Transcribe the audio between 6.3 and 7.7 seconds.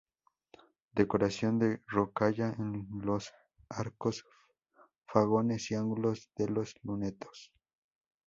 de los lunetos.